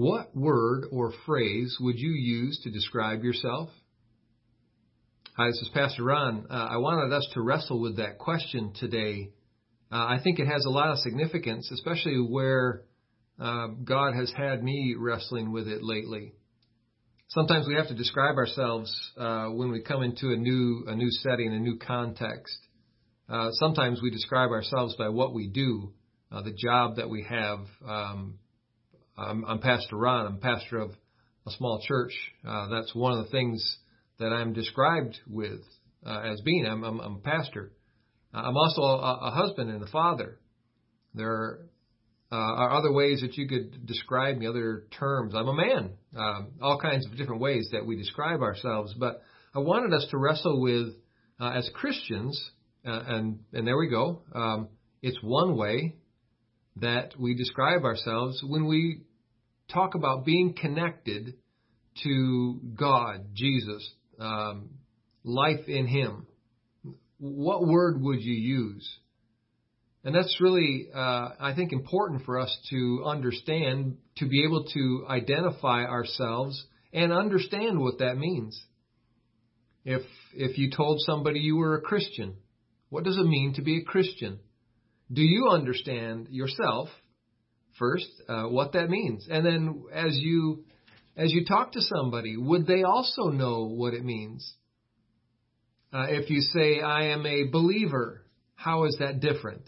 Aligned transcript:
What 0.00 0.34
word 0.34 0.86
or 0.90 1.12
phrase 1.26 1.76
would 1.78 1.98
you 1.98 2.12
use 2.12 2.58
to 2.64 2.70
describe 2.70 3.22
yourself? 3.22 3.68
Hi, 5.36 5.48
this 5.48 5.60
is 5.60 5.70
Pastor 5.74 6.04
Ron. 6.04 6.46
Uh, 6.48 6.54
I 6.54 6.78
wanted 6.78 7.14
us 7.14 7.28
to 7.34 7.42
wrestle 7.42 7.82
with 7.82 7.98
that 7.98 8.16
question 8.16 8.72
today. 8.80 9.28
Uh, 9.92 9.96
I 9.96 10.18
think 10.24 10.38
it 10.38 10.46
has 10.46 10.64
a 10.64 10.70
lot 10.70 10.88
of 10.88 11.00
significance, 11.00 11.70
especially 11.70 12.16
where 12.16 12.84
uh, 13.38 13.66
God 13.84 14.14
has 14.14 14.32
had 14.34 14.64
me 14.64 14.94
wrestling 14.98 15.52
with 15.52 15.68
it 15.68 15.82
lately. 15.82 16.32
Sometimes 17.28 17.66
we 17.68 17.74
have 17.74 17.88
to 17.88 17.94
describe 17.94 18.36
ourselves 18.36 18.90
uh, 19.18 19.48
when 19.48 19.70
we 19.70 19.82
come 19.82 20.02
into 20.02 20.32
a 20.32 20.36
new 20.36 20.84
a 20.88 20.94
new 20.94 21.10
setting, 21.10 21.52
a 21.52 21.58
new 21.58 21.76
context. 21.76 22.56
Uh, 23.28 23.50
sometimes 23.50 24.00
we 24.02 24.10
describe 24.10 24.48
ourselves 24.48 24.96
by 24.96 25.10
what 25.10 25.34
we 25.34 25.46
do, 25.46 25.92
uh, 26.32 26.40
the 26.40 26.54
job 26.54 26.96
that 26.96 27.10
we 27.10 27.22
have. 27.28 27.58
Um, 27.86 28.38
I'm, 29.20 29.44
I'm 29.44 29.58
Pastor 29.58 29.96
Ron. 29.96 30.26
I'm 30.26 30.38
pastor 30.38 30.78
of 30.78 30.92
a 31.46 31.50
small 31.50 31.80
church. 31.86 32.12
Uh, 32.46 32.68
that's 32.68 32.94
one 32.94 33.18
of 33.18 33.24
the 33.24 33.30
things 33.30 33.78
that 34.18 34.32
I'm 34.32 34.52
described 34.52 35.18
with 35.28 35.60
uh, 36.06 36.20
as 36.20 36.40
being. 36.40 36.66
I'm, 36.66 36.82
I'm, 36.84 37.00
I'm 37.00 37.16
a 37.16 37.20
pastor. 37.20 37.72
Uh, 38.32 38.38
I'm 38.38 38.56
also 38.56 38.82
a, 38.82 39.28
a 39.28 39.30
husband 39.30 39.70
and 39.70 39.82
a 39.82 39.86
father. 39.88 40.38
There 41.14 41.58
uh, 42.32 42.36
are 42.36 42.70
other 42.70 42.92
ways 42.92 43.20
that 43.22 43.36
you 43.36 43.48
could 43.48 43.86
describe 43.86 44.38
me, 44.38 44.46
other 44.46 44.84
terms. 44.98 45.34
I'm 45.34 45.48
a 45.48 45.54
man. 45.54 45.90
Um, 46.16 46.52
all 46.62 46.78
kinds 46.80 47.06
of 47.06 47.16
different 47.16 47.40
ways 47.40 47.68
that 47.72 47.84
we 47.84 47.96
describe 47.96 48.40
ourselves. 48.40 48.94
But 48.98 49.22
I 49.54 49.58
wanted 49.58 49.92
us 49.94 50.06
to 50.10 50.18
wrestle 50.18 50.60
with, 50.60 50.94
uh, 51.40 51.50
as 51.50 51.68
Christians, 51.74 52.40
uh, 52.86 53.02
and 53.06 53.40
and 53.52 53.66
there 53.66 53.76
we 53.76 53.88
go. 53.88 54.22
Um, 54.34 54.68
it's 55.02 55.18
one 55.22 55.56
way 55.56 55.96
that 56.76 57.18
we 57.18 57.34
describe 57.34 57.84
ourselves 57.84 58.42
when 58.46 58.66
we 58.66 59.02
talk 59.72 59.94
about 59.94 60.24
being 60.24 60.54
connected 60.54 61.34
to 62.02 62.60
God, 62.76 63.26
Jesus, 63.34 63.90
um, 64.18 64.70
life 65.24 65.68
in 65.68 65.86
Him. 65.86 66.26
What 67.18 67.66
word 67.66 68.00
would 68.00 68.22
you 68.22 68.34
use? 68.34 68.88
And 70.02 70.14
that's 70.14 70.40
really, 70.40 70.88
uh, 70.94 71.30
I 71.38 71.52
think, 71.54 71.72
important 71.72 72.24
for 72.24 72.38
us 72.38 72.56
to 72.70 73.02
understand, 73.04 73.98
to 74.16 74.26
be 74.26 74.44
able 74.44 74.64
to 74.64 75.04
identify 75.08 75.84
ourselves 75.84 76.64
and 76.92 77.12
understand 77.12 77.78
what 77.78 77.98
that 77.98 78.16
means. 78.16 78.60
If 79.84 80.02
if 80.34 80.58
you 80.58 80.70
told 80.70 81.00
somebody 81.00 81.40
you 81.40 81.56
were 81.56 81.74
a 81.74 81.80
Christian, 81.80 82.36
what 82.88 83.04
does 83.04 83.16
it 83.16 83.26
mean 83.26 83.54
to 83.54 83.62
be 83.62 83.78
a 83.78 83.84
Christian? 83.84 84.38
Do 85.12 85.22
you 85.22 85.48
understand 85.48 86.28
yourself 86.30 86.88
first 87.80 88.06
uh, 88.28 88.44
what 88.44 88.74
that 88.74 88.88
means, 88.88 89.26
and 89.28 89.44
then 89.44 89.82
as 89.92 90.16
you 90.16 90.64
as 91.16 91.32
you 91.32 91.44
talk 91.44 91.72
to 91.72 91.80
somebody, 91.80 92.36
would 92.36 92.66
they 92.66 92.84
also 92.84 93.24
know 93.24 93.64
what 93.64 93.94
it 93.94 94.04
means? 94.04 94.54
Uh, 95.92 96.06
if 96.08 96.30
you 96.30 96.40
say 96.40 96.80
I 96.80 97.06
am 97.06 97.26
a 97.26 97.48
believer, 97.50 98.24
how 98.54 98.84
is 98.84 98.96
that 99.00 99.18
different? 99.18 99.62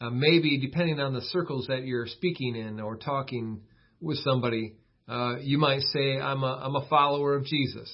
Uh, 0.00 0.08
maybe 0.10 0.58
depending 0.58 1.00
on 1.00 1.12
the 1.12 1.20
circles 1.20 1.66
that 1.68 1.84
you're 1.84 2.06
speaking 2.06 2.56
in 2.56 2.80
or 2.80 2.96
talking 2.96 3.60
with 4.00 4.16
somebody, 4.18 4.76
uh, 5.08 5.36
you 5.40 5.58
might 5.58 5.82
say 5.92 6.18
I'm 6.18 6.42
a 6.42 6.60
I'm 6.64 6.76
a 6.76 6.88
follower 6.88 7.34
of 7.34 7.44
Jesus. 7.44 7.92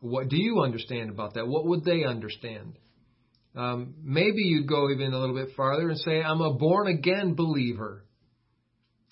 What 0.00 0.28
do 0.28 0.36
you 0.36 0.60
understand 0.60 1.10
about 1.10 1.34
that? 1.34 1.48
What 1.48 1.66
would 1.66 1.84
they 1.84 2.04
understand? 2.04 2.78
Um, 3.56 3.94
maybe 4.02 4.42
you'd 4.42 4.68
go 4.68 4.90
even 4.90 5.14
a 5.14 5.18
little 5.18 5.34
bit 5.34 5.56
farther 5.56 5.88
and 5.88 5.98
say, 5.98 6.22
I'm 6.22 6.42
a 6.42 6.52
born 6.52 6.88
again 6.88 7.34
believer. 7.34 8.04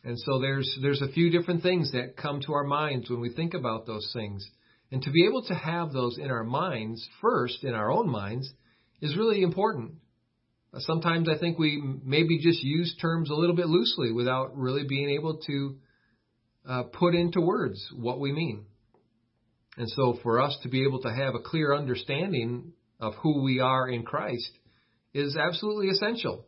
And 0.05 0.19
so 0.19 0.39
there's 0.39 0.79
there's 0.83 1.01
a 1.01 1.09
few 1.09 1.31
different 1.31 1.63
things 1.63 1.93
that 1.93 2.19
come 2.19 2.43
to 2.43 2.53
our 2.53 2.65
minds 2.65 3.09
when 3.09 3.21
we 3.21 3.33
think 3.33 3.55
about 3.55 3.87
those 3.87 4.11
things. 4.13 4.47
And 4.93 5.01
to 5.03 5.11
be 5.11 5.27
able 5.27 5.43
to 5.45 5.55
have 5.55 5.93
those 5.93 6.19
in 6.19 6.31
our 6.31 6.45
minds 6.45 7.09
first, 7.23 7.65
in 7.65 7.73
our 7.73 7.91
own 7.91 8.11
minds, 8.11 8.53
is 9.01 9.17
really 9.17 9.43
important. 9.43 9.93
Sometimes 10.79 11.29
I 11.29 11.39
think 11.39 11.59
we 11.59 11.83
maybe 12.05 12.39
just 12.39 12.63
use 12.63 12.95
terms 13.01 13.31
a 13.31 13.35
little 13.35 13.57
bit 13.57 13.67
loosely 13.67 14.13
without 14.13 14.57
really 14.59 14.85
being 14.87 15.11
able 15.11 15.39
to 15.47 15.77
uh, 16.69 16.83
put 16.93 17.15
into 17.15 17.41
words 17.41 17.89
what 17.97 18.21
we 18.21 18.33
mean. 18.33 18.67
And 19.77 19.89
so 19.89 20.19
for 20.23 20.41
us 20.41 20.57
to 20.63 20.69
be 20.69 20.85
able 20.85 21.01
to 21.03 21.13
have 21.13 21.35
a 21.35 21.43
clear 21.43 21.75
understanding 21.75 22.73
of 23.05 23.15
who 23.17 23.43
we 23.43 23.61
are 23.61 23.89
in 23.89 24.03
Christ 24.03 24.51
is 25.13 25.37
absolutely 25.37 25.89
essential. 25.89 26.47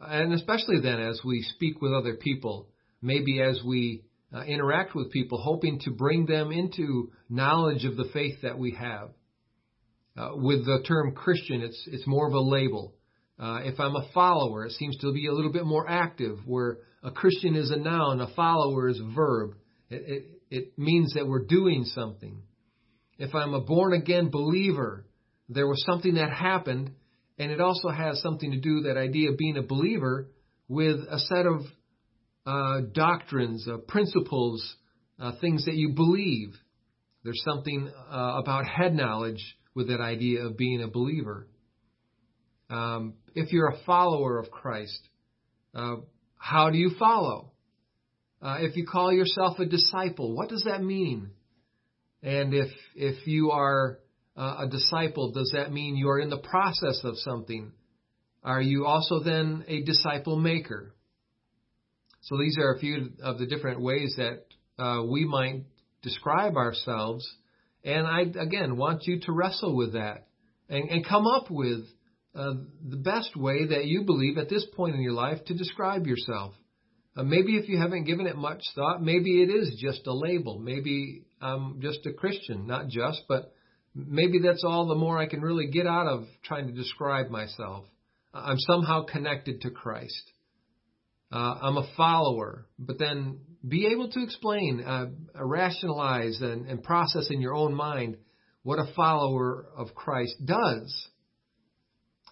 And 0.00 0.32
especially 0.32 0.80
then 0.80 1.00
as 1.00 1.20
we 1.24 1.42
speak 1.42 1.80
with 1.80 1.92
other 1.92 2.14
people, 2.14 2.68
maybe 3.00 3.40
as 3.40 3.60
we 3.64 4.04
uh, 4.34 4.42
interact 4.44 4.94
with 4.94 5.12
people, 5.12 5.38
hoping 5.40 5.80
to 5.80 5.90
bring 5.90 6.26
them 6.26 6.50
into 6.52 7.10
knowledge 7.28 7.84
of 7.84 7.96
the 7.96 8.08
faith 8.12 8.36
that 8.42 8.58
we 8.58 8.72
have. 8.72 9.10
Uh, 10.16 10.30
with 10.34 10.64
the 10.64 10.82
term 10.86 11.14
Christian, 11.14 11.62
it's 11.62 11.88
it's 11.90 12.06
more 12.06 12.26
of 12.26 12.34
a 12.34 12.40
label. 12.40 12.94
Uh, 13.38 13.60
if 13.64 13.80
I'm 13.80 13.96
a 13.96 14.08
follower, 14.12 14.66
it 14.66 14.72
seems 14.72 14.96
to 14.98 15.12
be 15.12 15.26
a 15.26 15.32
little 15.32 15.52
bit 15.52 15.64
more 15.64 15.88
active, 15.88 16.38
where 16.44 16.78
a 17.02 17.10
Christian 17.10 17.56
is 17.56 17.70
a 17.70 17.76
noun, 17.76 18.20
a 18.20 18.32
follower 18.34 18.88
is 18.88 19.00
a 19.00 19.14
verb. 19.14 19.54
It, 19.88 20.02
it, 20.06 20.24
it 20.50 20.78
means 20.78 21.14
that 21.14 21.26
we're 21.26 21.46
doing 21.46 21.84
something. 21.84 22.42
If 23.18 23.34
I'm 23.34 23.54
a 23.54 23.60
born 23.60 23.94
again 23.94 24.30
believer, 24.30 25.06
there 25.48 25.66
was 25.66 25.82
something 25.86 26.14
that 26.14 26.30
happened, 26.30 26.92
and 27.38 27.50
it 27.50 27.60
also 27.60 27.88
has 27.88 28.20
something 28.22 28.52
to 28.52 28.60
do 28.60 28.82
that 28.82 28.96
idea 28.96 29.30
of 29.30 29.38
being 29.38 29.56
a 29.56 29.62
believer 29.62 30.28
with 30.68 31.00
a 31.10 31.18
set 31.18 31.46
of 31.46 31.60
uh, 32.46 32.80
doctrines, 32.92 33.66
uh, 33.68 33.78
principles, 33.88 34.76
uh, 35.20 35.32
things 35.40 35.64
that 35.66 35.74
you 35.74 35.90
believe. 35.90 36.54
There's 37.24 37.42
something 37.44 37.90
uh, 38.10 38.40
about 38.42 38.66
head 38.66 38.94
knowledge 38.94 39.56
with 39.74 39.88
that 39.88 40.00
idea 40.00 40.42
of 40.42 40.56
being 40.56 40.82
a 40.82 40.88
believer. 40.88 41.46
Um, 42.68 43.14
if 43.34 43.52
you're 43.52 43.68
a 43.68 43.84
follower 43.84 44.38
of 44.38 44.50
Christ, 44.50 44.98
uh, 45.74 45.96
how 46.36 46.70
do 46.70 46.78
you 46.78 46.90
follow? 46.98 47.52
Uh, 48.40 48.58
if 48.60 48.76
you 48.76 48.86
call 48.86 49.12
yourself 49.12 49.58
a 49.60 49.66
disciple, 49.66 50.34
what 50.34 50.48
does 50.48 50.64
that 50.64 50.82
mean? 50.82 51.30
And 52.22 52.54
if 52.54 52.70
if 52.94 53.26
you 53.26 53.52
are 53.52 53.98
uh, 54.36 54.56
a 54.60 54.68
disciple, 54.68 55.32
does 55.32 55.52
that 55.54 55.72
mean 55.72 55.96
you 55.96 56.08
are 56.08 56.20
in 56.20 56.30
the 56.30 56.38
process 56.38 57.00
of 57.04 57.18
something? 57.18 57.72
Are 58.42 58.62
you 58.62 58.86
also 58.86 59.20
then 59.20 59.64
a 59.68 59.82
disciple 59.82 60.38
maker? 60.38 60.94
So 62.22 62.36
these 62.38 62.56
are 62.58 62.74
a 62.74 62.78
few 62.78 63.10
of 63.22 63.38
the 63.38 63.46
different 63.46 63.80
ways 63.80 64.14
that 64.16 64.44
uh, 64.82 65.02
we 65.04 65.24
might 65.24 65.64
describe 66.02 66.56
ourselves. 66.56 67.28
And 67.84 68.06
I, 68.06 68.22
again, 68.22 68.76
want 68.76 69.06
you 69.06 69.20
to 69.20 69.32
wrestle 69.32 69.76
with 69.76 69.94
that 69.94 70.28
and, 70.68 70.88
and 70.88 71.06
come 71.06 71.26
up 71.26 71.50
with 71.50 71.80
uh, 72.34 72.54
the 72.88 72.96
best 72.96 73.36
way 73.36 73.66
that 73.66 73.86
you 73.86 74.04
believe 74.04 74.38
at 74.38 74.48
this 74.48 74.66
point 74.74 74.94
in 74.94 75.02
your 75.02 75.12
life 75.12 75.44
to 75.46 75.54
describe 75.54 76.06
yourself. 76.06 76.54
Uh, 77.14 77.22
maybe 77.22 77.56
if 77.56 77.68
you 77.68 77.78
haven't 77.78 78.04
given 78.04 78.26
it 78.26 78.36
much 78.36 78.62
thought, 78.74 79.02
maybe 79.02 79.42
it 79.42 79.50
is 79.50 79.76
just 79.78 80.06
a 80.06 80.14
label. 80.14 80.58
Maybe 80.58 81.24
I'm 81.40 81.80
just 81.80 82.06
a 82.06 82.12
Christian, 82.12 82.66
not 82.66 82.88
just, 82.88 83.22
but 83.28 83.52
maybe 83.94 84.38
that's 84.38 84.64
all 84.64 84.86
the 84.86 84.94
more 84.94 85.18
I 85.18 85.26
can 85.26 85.40
really 85.40 85.66
get 85.66 85.86
out 85.86 86.06
of 86.06 86.24
trying 86.44 86.66
to 86.66 86.72
describe 86.72 87.30
myself. 87.30 87.84
I'm 88.34 88.58
somehow 88.58 89.04
connected 89.04 89.62
to 89.62 89.70
Christ. 89.70 90.22
Uh, 91.30 91.58
I'm 91.62 91.76
a 91.76 91.88
follower, 91.96 92.66
but 92.78 92.98
then 92.98 93.40
be 93.66 93.86
able 93.86 94.10
to 94.10 94.22
explain, 94.22 94.82
uh, 94.86 95.06
rationalize, 95.34 96.40
and, 96.40 96.66
and 96.66 96.82
process 96.82 97.28
in 97.30 97.40
your 97.40 97.54
own 97.54 97.74
mind 97.74 98.16
what 98.62 98.78
a 98.78 98.92
follower 98.94 99.66
of 99.76 99.94
Christ 99.94 100.34
does. 100.44 101.08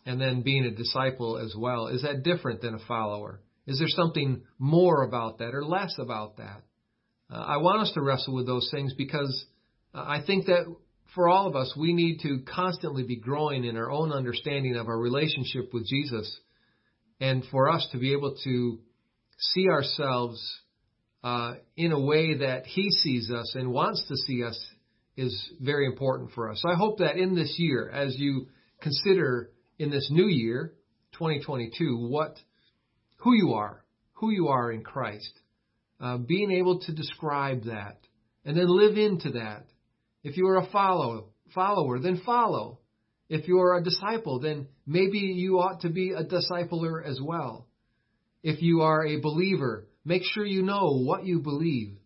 And 0.07 0.21
then 0.21 0.43
being 0.43 0.65
a 0.65 0.71
disciple 0.71 1.39
as 1.39 1.55
well. 1.57 1.89
Is 1.89 2.03
that 2.03 2.23
different 2.23 2.63
than 2.63 2.75
a 2.75 2.87
follower? 2.87 3.41
Is 3.67 3.79
there 3.79 3.89
something 3.89 4.43
more 4.59 5.03
about 5.03 5.39
that 5.39 5.55
or 5.55 5.65
less 5.65 5.95
about 5.99 6.39
that? 6.39 6.63
Uh, 7.31 7.39
I 7.39 7.59
want 7.59 7.83
us 7.83 7.93
to 7.95 8.03
wrestle 8.03 8.35
with 8.35 8.47
those 8.47 8.69
things 8.71 8.95
because 8.97 9.45
I 9.95 10.23
think 10.27 10.47
that 10.47 10.65
for 11.15 11.29
all 11.29 11.47
of 11.47 11.57
us, 11.57 11.75
we 11.77 11.93
need 11.93 12.21
to 12.21 12.41
constantly 12.53 13.03
be 13.03 13.17
growing 13.17 13.65
in 13.65 13.77
our 13.77 13.91
own 13.91 14.13
understanding 14.13 14.77
of 14.77 14.89
our 14.89 14.99
relationship 14.99 15.73
with 15.73 15.87
Jesus. 15.87 16.41
And 17.21 17.45
for 17.51 17.69
us 17.69 17.87
to 17.93 17.99
be 17.99 18.13
able 18.13 18.37
to 18.45 18.79
see 19.39 19.69
ourselves 19.69 20.41
uh, 21.23 21.55
in 21.77 21.93
a 21.93 22.01
way 22.01 22.39
that 22.39 22.67
He 22.67 22.91
sees 22.91 23.31
us 23.31 23.55
and 23.55 23.73
wants 23.73 24.07
to 24.09 24.17
see 24.17 24.45
us 24.45 24.59
is 25.17 25.51
very 25.61 25.87
important 25.87 26.31
for 26.33 26.51
us. 26.51 26.61
So 26.63 26.71
I 26.71 26.77
hope 26.77 26.99
that 26.99 27.17
in 27.17 27.35
this 27.35 27.57
year, 27.59 27.91
as 27.91 28.17
you 28.19 28.47
consider 28.81 29.51
in 29.79 29.91
this 29.91 30.09
new 30.11 30.27
year, 30.27 30.75
2022, 31.13 32.09
what, 32.09 32.37
who 33.19 33.35
you 33.35 33.55
are, 33.55 33.85
who 34.15 34.31
you 34.31 34.49
are 34.49 34.73
in 34.73 34.83
Christ, 34.83 35.33
uh, 36.01 36.17
being 36.17 36.53
able 36.53 36.81
to 36.81 36.93
describe 36.93 37.65
that 37.65 37.99
and 38.45 38.57
then 38.57 38.69
live 38.69 38.97
into 38.97 39.33
that 39.33 39.67
if 40.23 40.37
you 40.37 40.47
are 40.49 40.59
a 40.59 40.71
follow, 40.71 41.29
follower, 41.55 41.99
then 41.99 42.23
follow. 42.25 42.79
If 43.29 43.47
you 43.49 43.61
are 43.61 43.77
a 43.77 43.83
disciple, 43.83 44.41
then 44.41 44.69
maybe 44.87 45.19
you 45.19 45.61
ought 45.61 45.83
to 45.83 45.89
be 45.89 46.11
a 46.11 46.25
discipler 46.25 47.05
as 47.05 47.21
well. 47.23 47.67
If 48.43 48.61
you 48.63 48.83
are 48.83 49.07
a 49.07 49.21
believer, 49.21 49.87
make 50.05 50.23
sure 50.25 50.45
you 50.45 50.63
know 50.63 51.01
what 51.05 51.25
you 51.25 51.41
believe. 51.41 51.97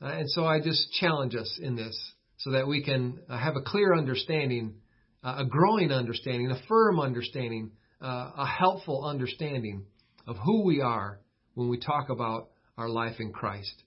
Uh, 0.00 0.06
and 0.06 0.30
so 0.30 0.44
I 0.44 0.60
just 0.60 0.92
challenge 0.92 1.34
us 1.34 1.58
in 1.60 1.76
this 1.76 1.98
so 2.38 2.52
that 2.52 2.66
we 2.66 2.82
can 2.82 3.20
uh, 3.28 3.38
have 3.38 3.56
a 3.56 3.62
clear 3.62 3.94
understanding, 3.94 4.76
uh, 5.22 5.36
a 5.38 5.44
growing 5.44 5.90
understanding, 5.90 6.50
a 6.50 6.62
firm 6.68 7.00
understanding, 7.00 7.72
uh, 8.00 8.30
a 8.36 8.46
helpful 8.46 9.04
understanding 9.04 9.84
of 10.26 10.36
who 10.44 10.64
we 10.64 10.80
are 10.80 11.20
when 11.54 11.68
we 11.68 11.78
talk 11.78 12.08
about 12.08 12.48
our 12.76 12.88
life 12.88 13.20
in 13.20 13.32
Christ. 13.32 13.82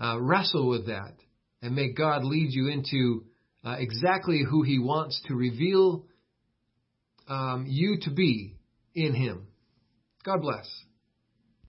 Uh, 0.00 0.20
wrestle 0.20 0.68
with 0.68 0.86
that 0.86 1.14
and 1.62 1.74
may 1.74 1.92
God 1.92 2.24
lead 2.24 2.52
you 2.52 2.68
into 2.68 3.24
uh, 3.64 3.76
exactly 3.78 4.42
who 4.48 4.62
He 4.62 4.78
wants 4.78 5.22
to 5.28 5.34
reveal 5.34 6.06
um, 7.28 7.66
you 7.68 7.98
to 8.02 8.10
be 8.10 8.56
in 8.94 9.14
Him. 9.14 9.46
God 10.24 10.40
bless. 10.42 10.68